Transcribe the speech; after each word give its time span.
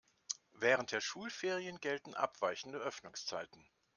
Während 0.53 0.91
der 0.93 0.99
Schulferien 0.99 1.79
gelten 1.79 2.15
abweichende 2.15 2.79
Öffnungszeiten. 2.79 3.69